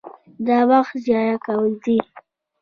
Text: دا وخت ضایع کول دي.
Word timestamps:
دا 0.45 0.57
وخت 0.69 0.95
ضایع 1.05 1.35
کول 1.45 1.71
دي. 1.83 1.97